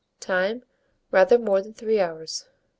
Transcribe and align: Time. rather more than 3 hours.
Time. 0.19 0.63
rather 1.11 1.37
more 1.37 1.61
than 1.61 1.75
3 1.75 1.99
hours. 1.99 2.45